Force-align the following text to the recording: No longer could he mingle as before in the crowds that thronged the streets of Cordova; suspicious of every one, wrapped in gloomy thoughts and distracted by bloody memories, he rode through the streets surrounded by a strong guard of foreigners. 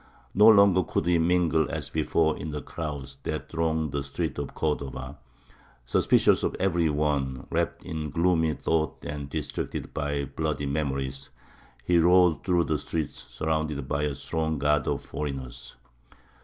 No 0.33 0.47
longer 0.47 0.81
could 0.81 1.05
he 1.05 1.19
mingle 1.19 1.69
as 1.69 1.91
before 1.91 2.35
in 2.35 2.49
the 2.49 2.61
crowds 2.63 3.17
that 3.21 3.51
thronged 3.51 3.91
the 3.91 4.01
streets 4.01 4.39
of 4.39 4.55
Cordova; 4.55 5.19
suspicious 5.85 6.41
of 6.41 6.55
every 6.55 6.89
one, 6.89 7.45
wrapped 7.51 7.83
in 7.83 8.09
gloomy 8.09 8.55
thoughts 8.55 9.05
and 9.05 9.29
distracted 9.29 9.93
by 9.93 10.25
bloody 10.25 10.65
memories, 10.65 11.29
he 11.85 11.99
rode 11.99 12.43
through 12.43 12.63
the 12.63 12.79
streets 12.79 13.27
surrounded 13.29 13.87
by 13.87 14.01
a 14.01 14.15
strong 14.15 14.57
guard 14.57 14.87
of 14.87 15.05
foreigners. 15.05 15.75